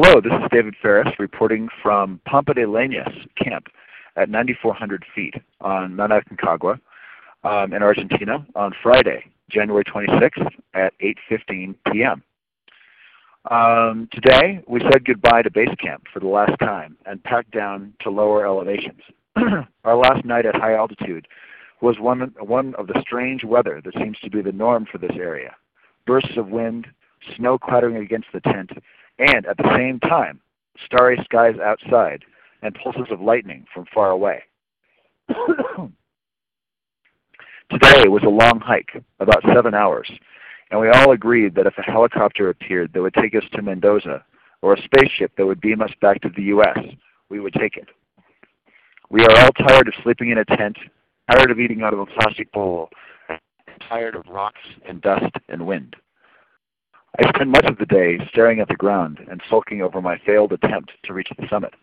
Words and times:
Hello, 0.00 0.20
this 0.20 0.32
is 0.32 0.48
David 0.52 0.76
Ferris 0.80 1.12
reporting 1.18 1.68
from 1.82 2.20
Pampa 2.24 2.54
de 2.54 2.60
Leñas 2.60 3.26
camp 3.34 3.66
at 4.14 4.30
9,400 4.30 5.04
feet 5.12 5.34
on 5.60 5.96
Mount 5.96 6.12
Aconcagua 6.12 6.78
um, 7.42 7.72
in 7.72 7.82
Argentina 7.82 8.46
on 8.54 8.72
Friday, 8.80 9.24
January 9.50 9.82
26th 9.82 10.52
at 10.74 10.94
8.15 11.00 11.74
p.m. 11.90 12.22
Um, 13.50 14.08
today, 14.12 14.62
we 14.68 14.78
said 14.82 15.04
goodbye 15.04 15.42
to 15.42 15.50
base 15.50 15.74
camp 15.82 16.04
for 16.12 16.20
the 16.20 16.28
last 16.28 16.56
time 16.60 16.96
and 17.04 17.20
packed 17.24 17.50
down 17.50 17.92
to 18.02 18.08
lower 18.08 18.46
elevations. 18.46 19.02
Our 19.84 19.96
last 19.96 20.24
night 20.24 20.46
at 20.46 20.54
high 20.54 20.74
altitude 20.74 21.26
was 21.80 21.98
one, 21.98 22.32
one 22.38 22.76
of 22.76 22.86
the 22.86 23.00
strange 23.00 23.42
weather 23.42 23.80
that 23.84 23.94
seems 23.94 24.16
to 24.20 24.30
be 24.30 24.42
the 24.42 24.52
norm 24.52 24.86
for 24.86 24.98
this 24.98 25.16
area. 25.16 25.56
Bursts 26.06 26.36
of 26.36 26.50
wind, 26.50 26.86
snow 27.34 27.58
clattering 27.58 27.96
against 27.96 28.28
the 28.32 28.40
tent, 28.42 28.70
and 29.18 29.46
at 29.46 29.56
the 29.56 29.76
same 29.76 30.00
time, 30.00 30.40
starry 30.84 31.18
skies 31.24 31.56
outside 31.62 32.24
and 32.62 32.74
pulses 32.74 33.10
of 33.10 33.20
lightning 33.20 33.66
from 33.72 33.86
far 33.94 34.10
away. 34.10 34.42
Today 37.70 38.08
was 38.08 38.22
a 38.24 38.28
long 38.28 38.60
hike, 38.60 39.02
about 39.20 39.42
seven 39.54 39.74
hours, 39.74 40.10
and 40.70 40.80
we 40.80 40.88
all 40.88 41.12
agreed 41.12 41.54
that 41.54 41.66
if 41.66 41.76
a 41.78 41.82
helicopter 41.82 42.48
appeared 42.48 42.92
that 42.92 43.02
would 43.02 43.14
take 43.14 43.34
us 43.34 43.44
to 43.52 43.62
Mendoza, 43.62 44.24
or 44.62 44.74
a 44.74 44.82
spaceship 44.82 45.32
that 45.36 45.46
would 45.46 45.60
beam 45.60 45.82
us 45.82 45.92
back 46.00 46.20
to 46.22 46.30
the 46.34 46.42
U.S., 46.44 46.78
we 47.28 47.40
would 47.40 47.52
take 47.54 47.76
it. 47.76 47.88
We 49.10 49.24
are 49.24 49.38
all 49.38 49.52
tired 49.52 49.88
of 49.88 49.94
sleeping 50.02 50.30
in 50.30 50.38
a 50.38 50.44
tent, 50.44 50.76
tired 51.30 51.50
of 51.50 51.60
eating 51.60 51.82
out 51.82 51.92
of 51.92 52.00
a 52.00 52.06
plastic 52.06 52.50
bowl, 52.52 52.90
tired 53.88 54.14
of 54.14 54.26
rocks 54.28 54.60
and 54.86 55.00
dust 55.00 55.32
and 55.48 55.66
wind. 55.66 55.96
I 57.18 57.28
spend 57.30 57.50
much 57.50 57.64
of 57.64 57.78
the 57.78 57.86
day 57.86 58.18
staring 58.30 58.60
at 58.60 58.68
the 58.68 58.76
ground 58.76 59.18
and 59.28 59.42
sulking 59.50 59.82
over 59.82 60.00
my 60.00 60.18
failed 60.24 60.52
attempt 60.52 60.92
to 61.02 61.12
reach 61.12 61.30
the 61.36 61.48
summit. 61.48 61.74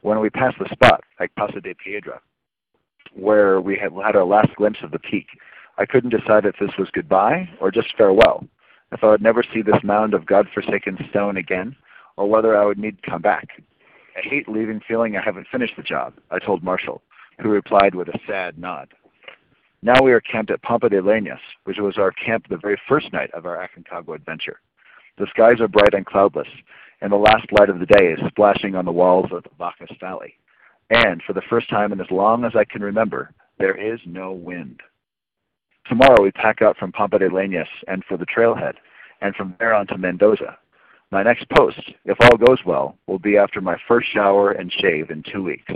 When 0.00 0.18
we 0.18 0.30
passed 0.30 0.58
the 0.58 0.68
spot 0.72 1.04
like 1.20 1.34
Casa 1.38 1.60
de 1.60 1.74
Piedra, 1.74 2.20
where 3.14 3.60
we 3.60 3.76
had 3.76 3.92
had 3.92 4.16
our 4.16 4.24
last 4.24 4.56
glimpse 4.56 4.78
of 4.82 4.90
the 4.90 4.98
peak, 4.98 5.26
I 5.76 5.84
couldn't 5.84 6.16
decide 6.18 6.46
if 6.46 6.56
this 6.58 6.70
was 6.78 6.88
goodbye 6.92 7.50
or 7.60 7.70
just 7.70 7.94
farewell, 7.98 8.46
if 8.92 9.04
I 9.04 9.08
would 9.08 9.22
never 9.22 9.44
see 9.52 9.60
this 9.60 9.82
mound 9.82 10.14
of 10.14 10.24
God-forsaken 10.24 10.98
stone 11.10 11.36
again, 11.36 11.76
or 12.16 12.28
whether 12.28 12.56
I 12.56 12.64
would 12.64 12.78
need 12.78 13.02
to 13.02 13.10
come 13.10 13.22
back. 13.22 13.48
I 14.16 14.26
hate 14.26 14.48
leaving 14.48 14.80
feeling 14.88 15.16
I 15.16 15.22
haven't 15.22 15.48
finished 15.52 15.76
the 15.76 15.82
job, 15.82 16.14
I 16.30 16.38
told 16.38 16.62
Marshall, 16.62 17.02
who 17.40 17.50
replied 17.50 17.94
with 17.94 18.08
a 18.08 18.18
sad 18.26 18.58
nod. 18.58 18.88
Now 19.84 20.00
we 20.00 20.12
are 20.12 20.20
camped 20.20 20.52
at 20.52 20.62
Pampa 20.62 20.88
de 20.88 21.02
Leñas, 21.02 21.40
which 21.64 21.78
was 21.78 21.98
our 21.98 22.12
camp 22.12 22.46
the 22.48 22.56
very 22.56 22.80
first 22.88 23.12
night 23.12 23.32
of 23.34 23.46
our 23.46 23.56
Aconcagua 23.56 24.14
adventure. 24.14 24.60
The 25.18 25.26
skies 25.30 25.60
are 25.60 25.66
bright 25.66 25.92
and 25.92 26.06
cloudless, 26.06 26.46
and 27.00 27.10
the 27.10 27.16
last 27.16 27.50
light 27.50 27.68
of 27.68 27.80
the 27.80 27.86
day 27.86 28.12
is 28.12 28.20
splashing 28.28 28.76
on 28.76 28.84
the 28.84 28.92
walls 28.92 29.30
of 29.32 29.42
the 29.42 29.50
Vacas 29.58 29.90
Valley. 29.98 30.34
And 30.90 31.20
for 31.26 31.32
the 31.32 31.42
first 31.50 31.68
time 31.68 31.92
in 31.92 32.00
as 32.00 32.10
long 32.12 32.44
as 32.44 32.52
I 32.54 32.64
can 32.64 32.80
remember, 32.80 33.34
there 33.58 33.74
is 33.74 33.98
no 34.06 34.30
wind. 34.30 34.80
Tomorrow 35.88 36.22
we 36.22 36.30
pack 36.30 36.62
out 36.62 36.76
from 36.76 36.92
Pampa 36.92 37.18
de 37.18 37.28
Leñas 37.28 37.66
and 37.88 38.04
for 38.04 38.16
the 38.16 38.26
trailhead, 38.26 38.74
and 39.20 39.34
from 39.34 39.56
there 39.58 39.74
on 39.74 39.88
to 39.88 39.98
Mendoza. 39.98 40.58
My 41.10 41.24
next 41.24 41.48
post, 41.50 41.80
if 42.04 42.16
all 42.20 42.38
goes 42.38 42.64
well, 42.64 42.96
will 43.08 43.18
be 43.18 43.36
after 43.36 43.60
my 43.60 43.76
first 43.88 44.08
shower 44.12 44.52
and 44.52 44.72
shave 44.72 45.10
in 45.10 45.24
two 45.24 45.42
weeks. 45.42 45.70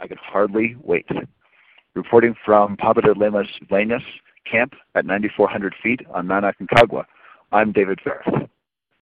I 0.00 0.08
can 0.08 0.18
hardly 0.20 0.76
wait. 0.82 1.06
Reporting 2.16 2.42
from 2.46 2.78
Pampa 2.78 3.02
de 3.02 3.12
Leñas 3.12 4.02
camp 4.50 4.72
at 4.94 5.04
9,400 5.04 5.74
feet 5.82 6.00
on 6.14 6.26
Mount 6.26 6.46
Aconcagua, 6.46 7.04
I'm 7.52 7.72
David 7.72 8.00
Ferris. 8.02 8.48